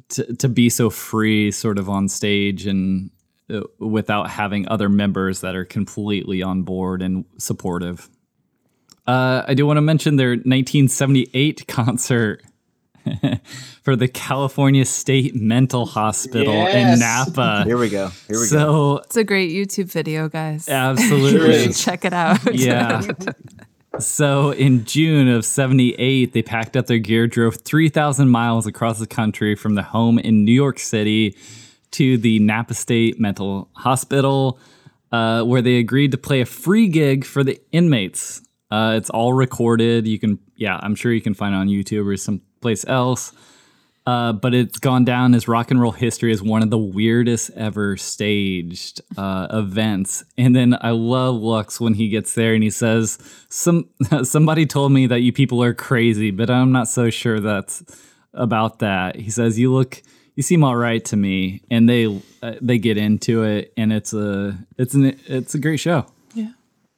[0.09, 3.09] to, to be so free sort of on stage and
[3.49, 8.09] uh, without having other members that are completely on board and supportive.
[9.07, 12.41] Uh, I do want to mention their 1978 concert
[13.83, 17.63] for the California State Mental Hospital in Napa.
[17.65, 18.07] Here we go.
[18.27, 18.97] Here we go.
[18.97, 20.67] So it's a great YouTube video, guys.
[20.67, 22.39] absolutely, Check it out.
[22.53, 23.01] yeah.
[23.99, 29.07] So in June of 78, they packed up their gear, drove 3,000 miles across the
[29.07, 31.37] country from the home in New York City
[31.91, 34.59] to the Napa State Mental Hospital,
[35.11, 38.41] uh, where they agreed to play a free gig for the inmates.
[38.71, 40.07] Uh, it's all recorded.
[40.07, 43.33] You can, yeah, I'm sure you can find it on YouTube or someplace else.
[44.07, 47.49] Uh, but it's gone down as rock and roll history as one of the weirdest
[47.55, 50.23] ever staged uh, events.
[50.37, 53.17] And then I love Lux when he gets there and he says,
[53.49, 53.89] "Some
[54.23, 57.83] somebody told me that you people are crazy, but I'm not so sure that's
[58.35, 60.03] about that." He says, "You look,
[60.35, 62.05] you seem all right to me," and they
[62.43, 66.05] uh, they get into it, and it's a it's an it's a great show.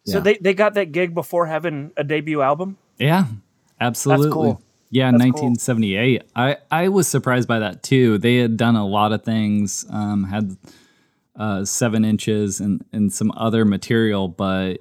[0.07, 0.23] So Yeah.
[0.23, 3.25] they, they got that gig before having a debut album Yeah,
[3.79, 4.31] absolutely.
[4.31, 4.61] cool.
[4.89, 5.31] Yeah, That's cool.
[5.49, 6.23] 1978.
[6.35, 8.17] I I was surprised by that too.
[8.17, 10.55] They had done a lot of things, um, had
[11.35, 14.77] uh, seven inches and and some other material, but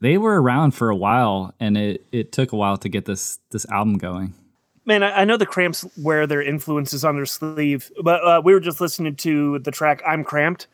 [0.00, 3.38] they were around for a while, and it it took a while to get this
[3.50, 4.34] this album going.
[4.84, 8.52] Man, I, I know the Cramps wear their influences on their sleeve, but uh, we
[8.52, 10.66] were just listening to the track "I'm Cramped,"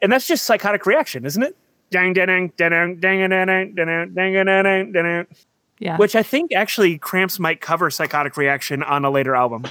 [0.00, 1.56] and that's just psychotic reaction, isn't it?
[1.90, 5.26] Dang, dang, dang, dang, dang, dang, dang, dang, dang, dang, dang.
[5.78, 5.96] Yeah.
[5.96, 9.64] Which I think actually Cramps might cover psychotic reaction on a later album.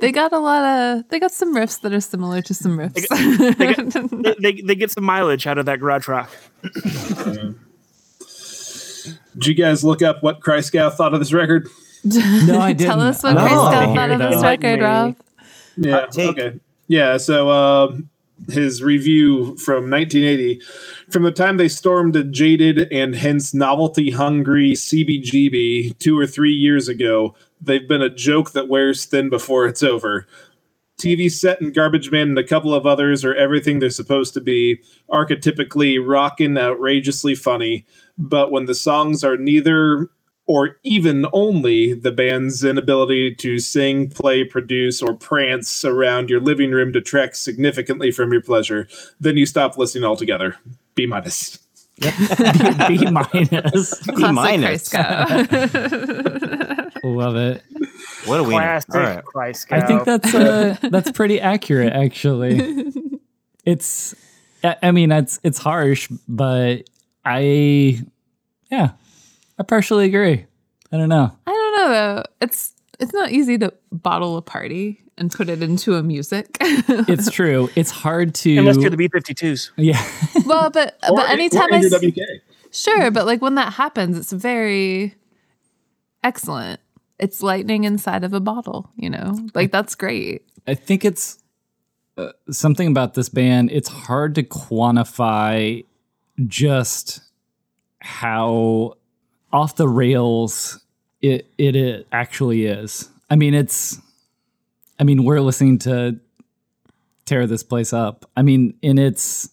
[0.00, 3.08] they got a lot of they got some riffs that are similar to some riffs.
[3.56, 6.30] They get, they, they, they get some mileage out of that garage rock.
[9.34, 11.68] Did you guys look up what Christgau thought of this record?
[12.04, 12.90] No, I didn't.
[12.90, 14.80] Tell us what I Chris wanted to Gal hear thought of this record.
[14.82, 15.16] Rob.
[15.76, 16.06] Yeah.
[16.30, 16.60] Okay.
[16.86, 17.16] Yeah.
[17.16, 17.96] So uh,
[18.50, 20.60] his review from 1980,
[21.10, 26.88] from the time they stormed a jaded and hence novelty-hungry CBGB two or three years
[26.88, 30.26] ago, they've been a joke that wears thin before it's over.
[30.98, 34.40] TV set and Garbage Man and a couple of others are everything they're supposed to
[34.40, 37.86] be, archetypically rockin', outrageously funny.
[38.18, 40.10] But when the songs are neither
[40.46, 46.72] or even only the band's inability to sing, play, produce, or prance around your living
[46.72, 48.88] room detracts significantly from your pleasure,
[49.20, 50.56] then you stop listening altogether.
[50.94, 51.58] B minus.
[52.00, 54.02] B minus.
[54.02, 54.92] Classic minus.
[57.04, 57.62] Love it.
[58.24, 58.60] What a wiener.
[58.60, 59.24] Classic All right.
[59.24, 62.92] Christ I think that's uh, that's pretty accurate, actually.
[63.64, 64.14] It's,
[64.64, 66.84] I I mean, it's it's harsh, but
[67.24, 68.00] I,
[68.70, 68.90] yeah,
[69.62, 70.44] I partially agree.
[70.90, 71.30] I don't know.
[71.46, 72.22] I don't know though.
[72.40, 76.56] It's it's not easy to bottle a party and put it into a music.
[76.60, 77.70] It's true.
[77.76, 78.56] It's hard to.
[78.56, 79.70] unless you're the B52s.
[79.76, 80.04] yeah,
[80.46, 82.10] well, but Or- but anytime or I Andrew
[82.72, 85.14] sure, but like when that happens, it's very
[86.24, 86.80] excellent.
[87.20, 89.38] It's lightning inside of a bottle, you know?
[89.54, 90.42] Like that's great.
[90.66, 91.38] I think it's
[92.18, 93.70] uh, something about this band.
[93.70, 95.84] It's hard to quantify
[96.48, 97.20] just
[98.00, 98.94] how
[99.52, 100.82] off the rails
[101.22, 103.08] it it, it actually is.
[103.30, 103.98] I mean, it's.
[104.98, 106.20] I mean, we're listening to
[107.24, 108.28] tear this place up.
[108.36, 109.48] I mean, and it's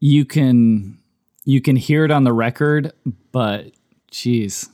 [0.00, 0.98] you can
[1.44, 2.92] you can hear it on the record,
[3.32, 3.72] but
[4.10, 4.68] geez,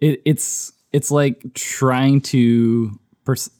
[0.00, 3.50] it, it's it's like trying to pers-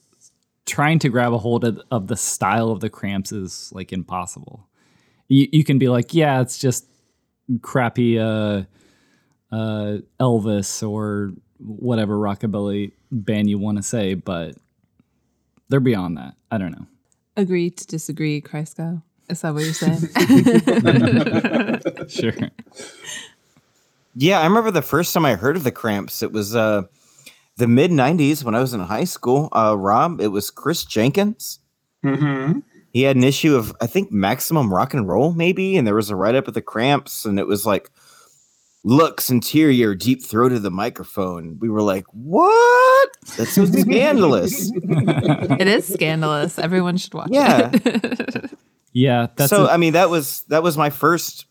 [0.67, 4.69] trying to grab a hold of, of the style of the Cramps is like impossible.
[5.29, 6.87] You you can be like, yeah, it's just
[7.63, 8.65] crappy uh,
[9.55, 14.57] uh, Elvis or whatever rockabilly band you want to say, but
[15.69, 16.35] they're beyond that.
[16.51, 16.87] I don't know.
[17.37, 19.03] Agree to disagree, Christgau.
[19.29, 20.09] Is that what you're saying?
[22.09, 22.35] Sure.
[24.15, 26.23] Yeah, I remember the first time I heard of the Cramps.
[26.23, 26.83] It was uh,
[27.57, 29.49] the mid '90s when I was in high school.
[29.53, 31.61] Uh, Rob, it was Chris Jenkins.
[32.05, 32.61] Mm-hmm.
[32.93, 36.11] He had an issue of I think Maximum Rock and Roll, maybe, and there was
[36.11, 37.91] a write up of the Cramps, and it was like
[38.85, 41.59] Lux Interior, deep throat of the microphone.
[41.59, 43.09] We were like, "What?
[43.37, 46.59] That's so scandalous!" it is scandalous.
[46.59, 47.71] Everyone should watch Yeah.
[47.73, 48.51] it.
[48.97, 51.47] Yeah, that's so a- I mean, that was that was my first.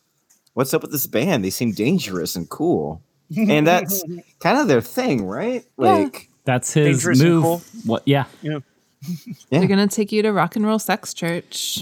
[0.54, 1.44] What's up with this band?
[1.44, 3.02] They seem dangerous and cool,
[3.36, 4.02] and that's
[4.40, 5.66] kind of their thing, right?
[5.76, 7.44] Like, that's his move.
[7.44, 7.62] cool.
[7.86, 8.04] What?
[8.06, 8.26] Yeah,
[9.50, 11.82] They're gonna take you to rock and roll sex church.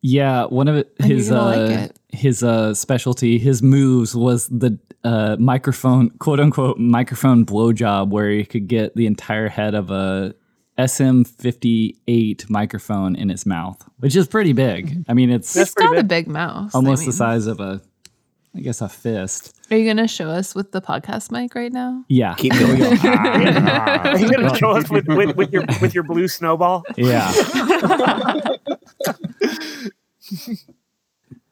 [0.00, 1.44] Yeah, one of it, And you're his uh,
[1.80, 8.30] like his uh, specialty, his moves was the uh, microphone, quote unquote, microphone blowjob, where
[8.30, 10.34] he could get the entire head of a
[10.78, 15.04] SM58 microphone in his mouth, which is pretty big.
[15.08, 16.26] I mean, it's It's pretty got a big.
[16.26, 16.74] big mouth.
[16.74, 17.80] almost I the size of a,
[18.54, 19.54] I guess, a fist.
[19.70, 22.04] Are you gonna show us with the podcast mic right now?
[22.08, 22.82] Yeah, keep going.
[23.04, 26.84] Are you gonna show us with, with, with your with your blue snowball?
[26.96, 27.30] Yeah.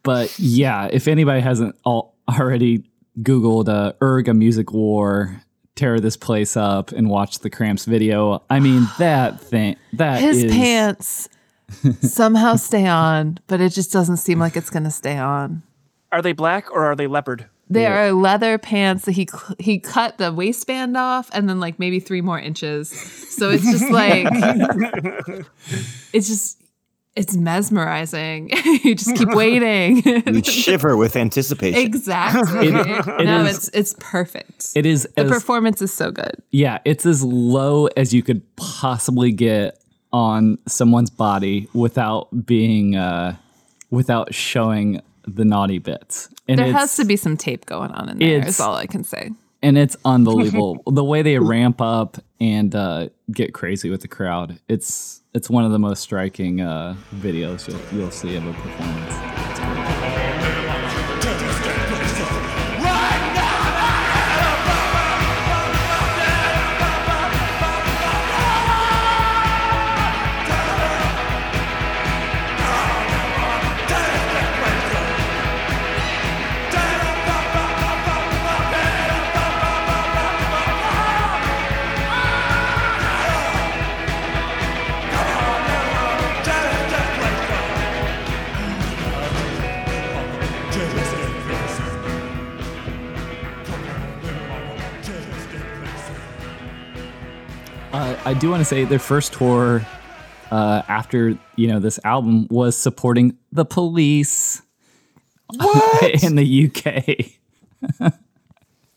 [0.03, 2.85] but yeah, if anybody hasn't all already
[3.21, 4.29] Googled uh, Urgh!
[4.29, 5.43] A Music War,
[5.75, 10.45] tear this place up, and watch the Cramps video, I mean that thing that His
[10.45, 11.29] is- pants
[12.01, 15.63] somehow stay on, but it just doesn't seem like it's gonna stay on.
[16.13, 17.47] Are they black or are they leopard?
[17.69, 19.29] They are leather pants that he
[19.59, 22.91] he cut the waistband off and then like maybe three more inches.
[22.91, 24.29] So it's just like
[26.13, 26.63] it's just
[27.17, 28.51] it's mesmerizing.
[28.85, 30.03] you just keep waiting.
[30.27, 31.81] You shiver with anticipation.
[31.81, 32.69] exactly.
[32.69, 34.73] it no, is- it's it's perfect.
[34.77, 36.37] It is the as, performance is so good.
[36.51, 39.79] yeah, it's as low as you could possibly get
[40.13, 43.35] on someone's body without being uh,
[43.91, 46.29] without showing the naughty bits.
[46.49, 48.39] And There has to be some tape going on in there.
[48.39, 49.31] it's- all I can say.
[49.63, 54.61] And it's unbelievable the way they ramp up and uh, get crazy with the crowd.
[54.69, 59.36] It's it's one of the most striking uh, videos you'll, you'll see of a performance.
[98.27, 99.87] I do want to say their first tour
[100.51, 104.63] uh, after you know this album was supporting the police
[106.23, 108.13] in the UK.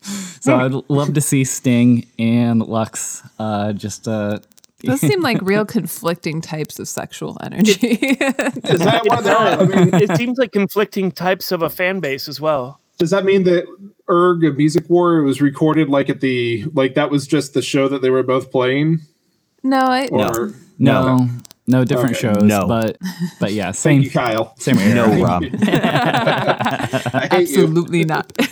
[0.00, 4.40] so I'd love to see Sting and Lux uh, just uh,
[4.84, 7.86] Those seem like real conflicting types of sexual energy.
[7.86, 9.36] Is that why they're?
[9.36, 12.80] I mean, it seems like conflicting types of a fan base as well.
[12.98, 13.66] does that mean that
[14.08, 14.50] Urgh!
[14.50, 18.02] A Music War was recorded like at the like that was just the show that
[18.02, 19.02] they were both playing?
[19.62, 21.28] No, I Or no,
[21.66, 22.20] no, different Okay.
[22.34, 22.66] shows, No.
[22.66, 22.96] but
[23.40, 24.54] but yeah, thank same you, Kyle.
[24.58, 24.94] same era.
[24.94, 25.44] No, Rob.
[25.62, 27.62] I hate you.
[27.64, 28.32] absolutely not.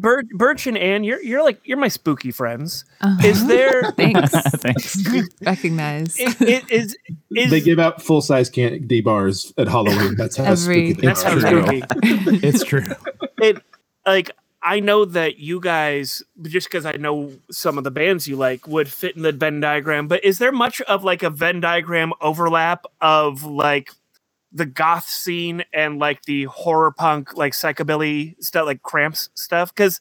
[0.00, 2.84] Birch, Birch and Ann, you're you're like you're my spooky friends.
[3.00, 3.26] Uh-huh.
[3.26, 4.30] Is there Thanks.
[4.30, 4.96] Thanks.
[5.44, 6.16] Recognize.
[6.18, 6.96] is, is,
[7.34, 10.14] is They give out full size candy bars at Halloween.
[10.16, 11.82] That's how Every- spooky they that's how spooky.
[12.46, 12.84] It's true.
[13.38, 13.60] it
[14.06, 14.30] like
[14.62, 18.66] I know that you guys just because I know some of the bands you like
[18.66, 22.12] would fit in the Venn diagram, but is there much of like a Venn diagram
[22.20, 23.90] overlap of like
[24.50, 30.00] the goth scene and like the horror punk like psychobilly stuff like cramps stuff because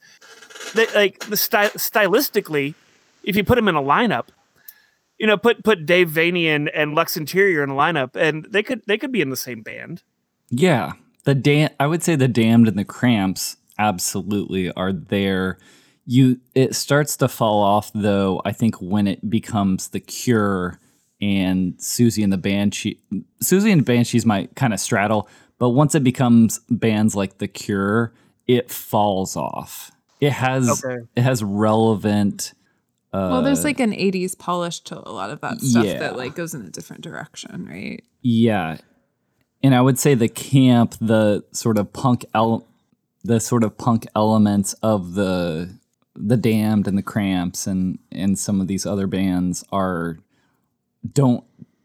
[0.96, 2.74] like the sty- stylistically
[3.24, 4.30] if you put them in a lineup
[5.18, 8.82] you know, put put Dave Vanian and Lux Interior in a lineup, and they could
[8.86, 10.04] they could be in the same band.
[10.50, 10.94] Yeah,
[11.24, 11.70] the dam.
[11.80, 15.58] I would say the damned and the cramps absolutely are there.
[16.06, 18.42] You it starts to fall off though.
[18.46, 20.80] I think when it becomes the Cure
[21.20, 23.00] and Siouxsie and the Banshee,
[23.44, 25.28] Siouxsie and the Banshees might kind of straddle,
[25.60, 28.14] but once it becomes bands like the Cure,
[28.48, 29.92] it falls off.
[30.22, 31.04] It has Okay.
[31.16, 32.54] it has relevant.
[33.14, 36.00] well, there's like uh, an 80s polish to a lot of that stuff yeah.
[36.00, 38.04] that like goes in a different direction, right?
[38.22, 38.78] Yeah.
[39.64, 42.66] And I would say the camp, the sort of punk el-
[43.28, 45.78] the sort of punk elements of the
[46.16, 50.18] the damned and the cramps and and some of these other bands are
[51.14, 51.44] don't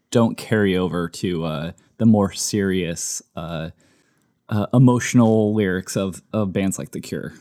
[0.09, 3.69] don't carry over to uh the more serious uh,
[4.49, 7.33] uh emotional lyrics of of bands like the cure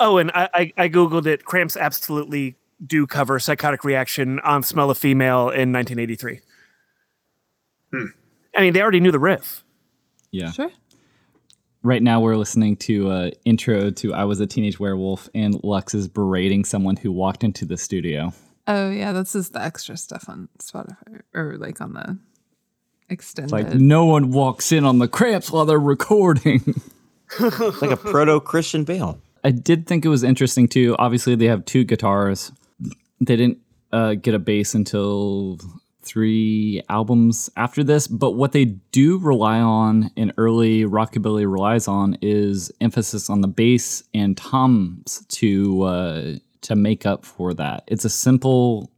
[0.00, 1.44] Oh, and I, I, I googled it.
[1.44, 6.40] Cramps absolutely do cover "Psychotic Reaction" on "Smell of Female" in 1983.
[8.56, 9.64] I mean, they already knew the riff.
[10.32, 10.70] yeah Sure.
[11.84, 15.94] Right now we're listening to uh intro to i was a teenage werewolf and lux
[15.94, 18.32] is berating someone who walked into the studio
[18.66, 22.18] Oh yeah, this is the extra stuff on Spotify or like on the
[23.10, 23.52] extended.
[23.52, 26.62] like no one walks in on the cramps while they're recording
[27.38, 29.18] It's like a proto Christian Bale.
[29.44, 30.96] I did think it was interesting too.
[30.98, 32.52] Obviously, they have two guitars.
[33.20, 33.58] They didn't
[33.92, 35.58] uh, get a bass until
[36.04, 38.06] three albums after this.
[38.06, 43.48] But what they do rely on, and early rockabilly relies on, is emphasis on the
[43.48, 47.84] bass and toms to uh, to make up for that.
[47.86, 48.90] It's a simple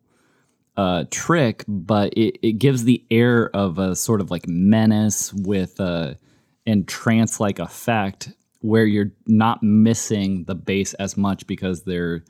[0.76, 5.80] uh, trick, but it, it gives the air of a sort of like menace with
[5.80, 6.18] a
[6.66, 8.30] and trance like effect
[8.60, 12.24] where you're not missing the bass as much because they're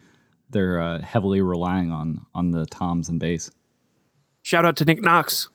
[0.51, 3.51] they're uh, heavily relying on on the toms and bass.
[4.47, 5.49] Shout out to Nick Knox.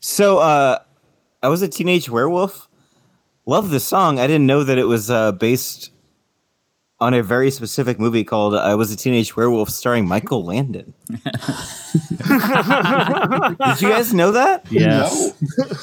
[0.00, 0.78] So, uh,
[1.42, 2.70] I was a teenage werewolf.
[3.44, 4.18] Love the song.
[4.18, 5.90] I didn't know that it was uh, based
[7.00, 10.94] on a very specific movie called "I Was a Teenage Werewolf" starring Michael Landon.
[11.10, 11.20] Did
[13.82, 14.64] you guys know that?
[14.70, 15.34] Yes,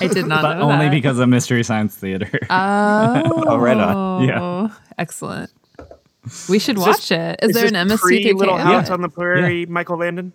[0.01, 0.91] I did not but know only that.
[0.91, 2.27] because of Mystery Science Theater.
[2.49, 4.27] Oh, Oh, right on.
[4.27, 4.69] Yeah.
[4.97, 5.51] excellent.
[6.49, 7.39] We should watch it.
[7.43, 8.93] Is, there an pre MST Little House out?
[8.93, 9.67] on the Prairie?
[9.67, 10.33] Michael Landon.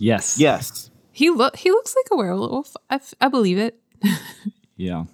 [0.00, 0.38] Yes.
[0.38, 0.90] Yes.
[1.12, 2.74] He look he looks like a werewolf.
[2.88, 3.78] I, f- I believe it.
[4.76, 5.04] Yeah.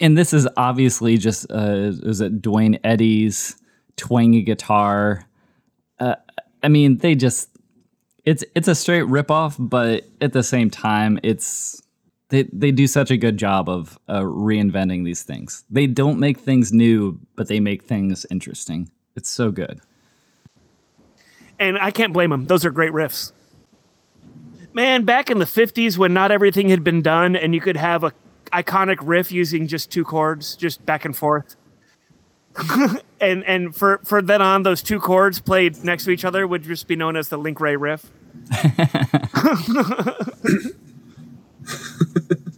[0.00, 3.56] And this is obviously just uh is it Duane Eddy's
[3.98, 5.26] twangy guitar.
[5.98, 6.14] Uh,
[6.62, 7.50] I mean, they just
[8.24, 11.82] it's it's a straight ripoff, but at the same time, it's
[12.30, 15.64] they they do such a good job of uh, reinventing these things.
[15.68, 18.90] They don't make things new, but they make things interesting.
[19.14, 19.82] It's so good.
[21.58, 22.46] And I can't blame them.
[22.46, 23.32] Those are great riffs.
[24.72, 28.04] Man, back in the 50s when not everything had been done and you could have
[28.04, 28.12] a
[28.52, 31.56] iconic riff using just two chords, just back and forth.
[33.20, 36.62] and and for, for then on, those two chords played next to each other would
[36.62, 38.10] just be known as the Link Wray riff.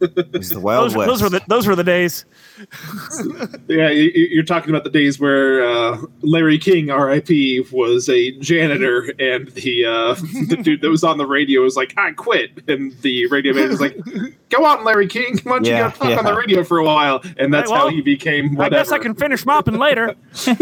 [0.05, 1.09] It was the Wild Those, West.
[1.09, 2.25] those were the those were the days.
[3.69, 8.33] Yeah, you, you- you're talking about the days where uh, Larry King, R.I.P., was a
[8.41, 10.15] janitor, and the uh,
[10.49, 13.69] the dude that was on the radio was like, "I quit," and the radio man
[13.69, 13.97] was like,
[14.49, 16.85] "Go on, Larry King, why don't you Yeah, go talk on the radio for a
[16.85, 20.17] while?" And that's Right, well, how he became I guess I can finish mopping later.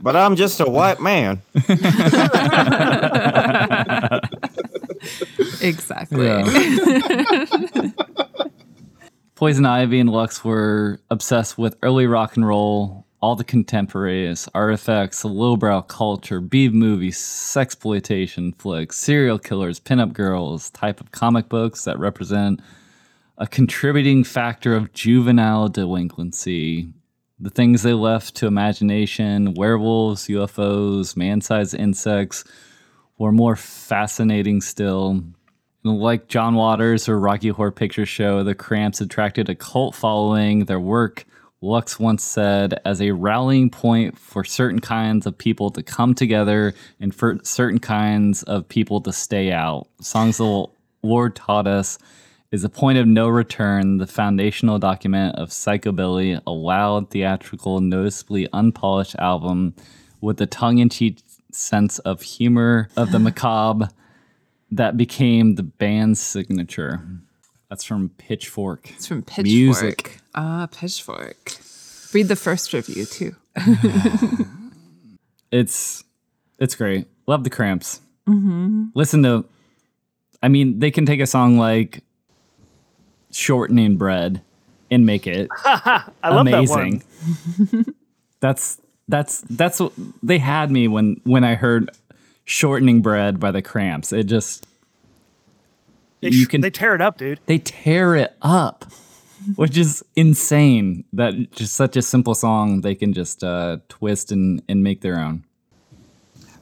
[0.00, 1.42] but I'm just a white man.
[5.60, 6.28] Exactly.
[9.34, 15.24] Poison Ivy and Lux were obsessed with early rock and roll, all the contemporaries, artifacts,
[15.24, 21.98] lowbrow culture, B movies, sexploitation flicks, serial killers, pinup girls, type of comic books that
[21.98, 22.60] represent
[23.38, 26.88] a contributing factor of juvenile delinquency.
[27.40, 32.44] The things they left to imagination, werewolves, UFOs, man-sized insects,
[33.18, 35.22] were more fascinating still.
[35.84, 40.66] Like John Waters or Rocky Horror Picture Show, the Cramps attracted a cult following.
[40.66, 41.24] Their work,
[41.60, 46.74] Lux once said, as a rallying point for certain kinds of people to come together
[47.00, 49.88] and for certain kinds of people to stay out.
[50.00, 50.66] Songs the
[51.02, 51.98] Lord taught us
[52.52, 58.46] is a point of no return, the foundational document of Psychobilly, a loud, theatrical, noticeably
[58.52, 59.74] unpolished album
[60.20, 61.18] with the tongue in cheek
[61.54, 63.90] sense of humor of the macabre
[64.70, 67.06] that became the band's signature.
[67.68, 68.90] That's from Pitchfork.
[68.90, 69.46] It's from Pitchfork.
[69.46, 70.18] Music.
[70.34, 71.58] Ah, Pitchfork.
[72.12, 73.34] Read the first review too.
[75.50, 76.04] It's
[76.58, 77.06] it's great.
[77.26, 78.00] Love the cramps.
[78.94, 79.44] listen to.
[80.42, 82.02] I mean, they can take a song like
[83.30, 84.42] "Shortening Bread"
[84.90, 86.98] and make it I love amazing.
[86.98, 87.84] that one.
[88.40, 89.92] that's that's that's what
[90.22, 91.90] they had me when when I heard
[92.44, 94.12] "Shortening Bread" by the Cramps.
[94.12, 94.66] It just
[96.20, 97.40] They, you can- they tear it up, dude.
[97.46, 98.84] they tear it up,
[99.56, 101.04] which is insane.
[101.12, 105.18] That just such a simple song they can just uh, twist and and make their
[105.18, 105.44] own.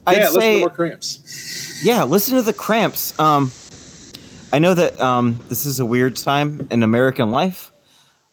[0.07, 1.81] I'd yeah, listen to say, more cramps.
[1.85, 3.17] yeah, listen to the Cramps.
[3.19, 3.51] Um,
[4.51, 7.71] I know that um, this is a weird time in American life,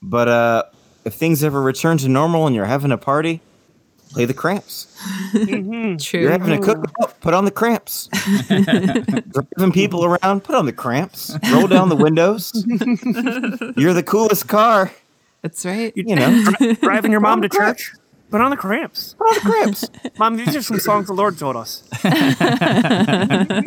[0.01, 0.63] but uh,
[1.05, 3.43] if things ever return to normal and you're having a party,
[4.11, 4.87] play the Cramps.
[5.33, 5.97] Mm-hmm.
[6.01, 6.21] True.
[6.21, 7.21] You're having a cookout, mm-hmm.
[7.21, 8.09] put on the Cramps.
[9.57, 11.37] Driving people around, put on the Cramps.
[11.53, 12.53] Roll down the windows.
[13.77, 14.93] You're the coolest car,
[15.43, 15.93] That's right.
[15.95, 16.45] you know.
[16.59, 17.93] Dri- driving your mom to church,
[18.31, 19.15] put on the cramps.
[19.15, 19.91] Put on the Cramps.
[20.19, 21.83] Mom, these are some songs the Lord told us.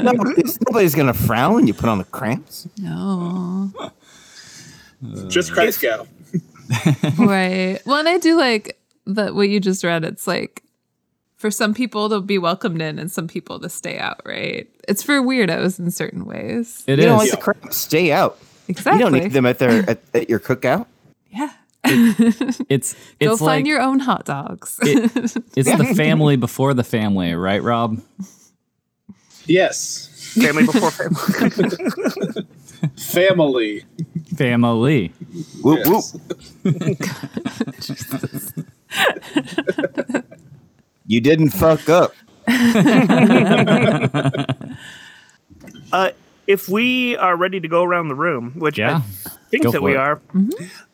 [0.03, 2.67] Nobody's, nobody's gonna frown when you put on the Cramps.
[2.77, 3.71] No.
[5.27, 6.07] Just Christ Cow.
[7.17, 7.79] right.
[7.85, 10.03] Well, and I do like that what you just read.
[10.05, 10.63] It's like
[11.37, 14.67] for some people to be welcomed in and some people to stay out, right?
[14.87, 16.83] It's for weirdos in certain ways.
[16.87, 17.09] It You is.
[17.09, 17.77] don't like the Cramps?
[17.77, 18.37] Stay out.
[18.67, 18.99] Exactly.
[19.03, 20.85] You don't need them at their at, at your cookout.
[21.29, 21.51] Yeah.
[21.83, 24.77] It's it's Go like find your own hot dogs.
[24.83, 25.11] it,
[25.57, 27.99] it's the family before the family, right, Rob?
[29.47, 30.07] Yes.
[30.39, 32.47] Family before family.
[32.97, 33.83] Family.
[34.35, 35.13] Family.
[35.61, 36.17] Whoop Yes.
[36.63, 38.65] whoop.
[41.07, 42.13] You didn't fuck up.
[45.93, 46.11] Uh,
[46.47, 49.01] if we are ready to go around the room, which Yeah.
[49.25, 49.97] I think Go that we it.
[49.97, 50.21] are,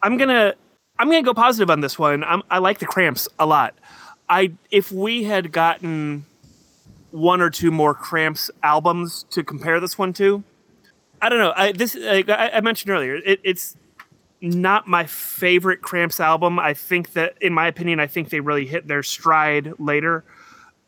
[0.01, 0.55] I'm gonna
[0.97, 2.23] I'm gonna go positive on this one.
[2.23, 3.75] I'm, I like the Cramps a lot.
[4.27, 6.25] I if we had gotten
[7.11, 10.43] one or two more Cramps albums to compare this one to,
[11.21, 11.53] I don't know.
[11.55, 13.77] I, this like I, I mentioned earlier, it, it's
[14.41, 16.59] not my favorite Cramps album.
[16.59, 20.23] I think that, in my opinion, I think they really hit their stride later.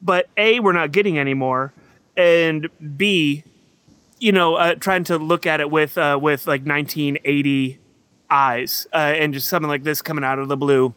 [0.02, 1.74] But a, we're not getting any more,
[2.16, 3.44] and b,
[4.20, 7.80] you know, uh, trying to look at it with uh, with like 1980
[8.30, 10.94] eyes, uh, and just something like this coming out of the blue.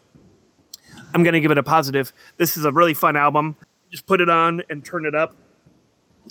[1.13, 2.13] I'm gonna give it a positive.
[2.37, 3.57] This is a really fun album.
[3.91, 5.35] Just put it on and turn it up,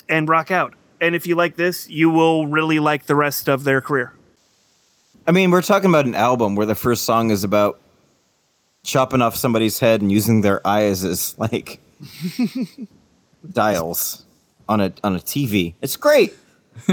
[0.09, 0.75] and rock out.
[0.99, 4.15] And if you like this, you will really like the rest of their career.
[5.27, 7.81] I mean, we're talking about an album where the first song is about
[8.83, 11.81] chopping off somebody's head and using their eyes as like
[13.53, 14.25] dials
[14.69, 15.75] on a on a TV.
[15.83, 16.35] It's great.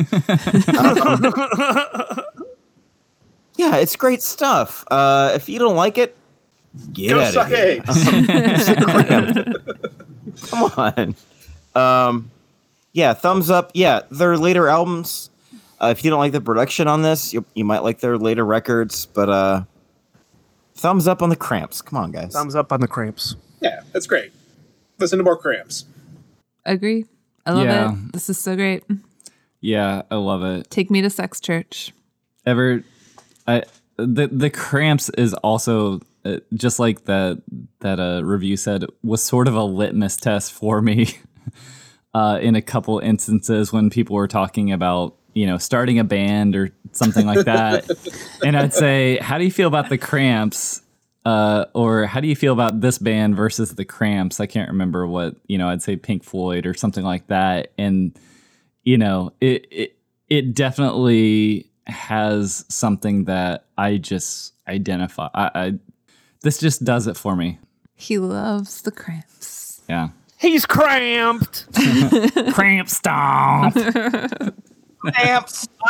[3.55, 4.85] Yeah, it's great stuff.
[4.89, 6.15] Uh, if you don't like it,
[6.93, 7.83] get Go out suck of here.
[7.85, 8.69] eggs.
[10.49, 11.15] Come on.
[11.75, 12.31] Um,
[12.93, 13.71] yeah, thumbs up.
[13.73, 15.29] Yeah, their later albums.
[15.81, 18.45] Uh, if you don't like the production on this, you, you might like their later
[18.45, 19.63] records, but uh,
[20.75, 21.81] thumbs up on the Cramps.
[21.81, 22.33] Come on, guys.
[22.33, 23.35] Thumbs up on the cramps.
[23.61, 24.31] yeah, that's great.
[24.97, 25.85] Listen to more cramps.
[26.65, 27.05] Agree.
[27.45, 27.93] I love Yeah.
[27.93, 28.13] it.
[28.13, 28.83] This is so great.
[29.61, 30.69] Yeah, I love it.
[30.69, 31.93] Take me to sex church.
[32.45, 32.83] Ever,
[33.47, 33.63] I
[33.97, 37.41] the the cramps is also uh, just like that
[37.79, 41.07] that uh, review said was sort of a litmus test for me.
[42.11, 46.55] Uh, in a couple instances when people were talking about you know starting a band
[46.55, 47.89] or something like that,
[48.45, 50.81] and I'd say, "How do you feel about the Cramps?"
[51.25, 54.39] Uh, or how do you feel about this band versus the Cramps?
[54.39, 55.69] I can't remember what you know.
[55.69, 58.17] I'd say Pink Floyd or something like that, and
[58.83, 59.97] you know, it it
[60.29, 65.27] it definitely has something that I just identify.
[65.33, 65.73] I, I
[66.41, 67.59] this just does it for me.
[67.95, 69.81] He loves the cramps.
[69.89, 70.09] Yeah.
[70.37, 71.65] He's cramped.
[72.53, 73.75] Cramp stomp.
[74.99, 75.67] Cramps.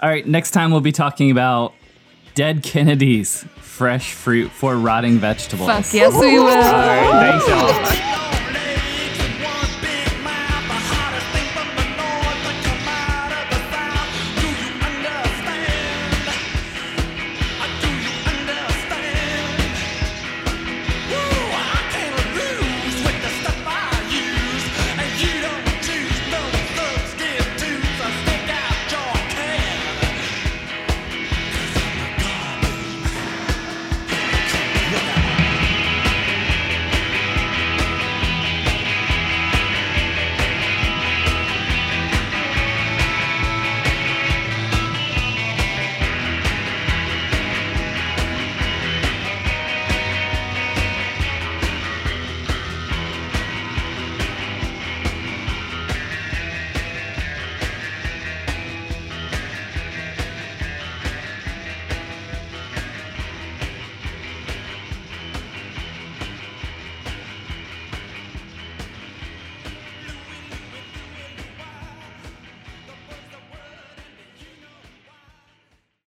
[0.00, 1.72] All right, next time we'll be talking about
[2.34, 5.68] dead Kennedys, fresh fruit for rotting vegetables.
[5.68, 6.46] Fuck yes, we will.
[6.46, 8.30] All right, thanks y'all.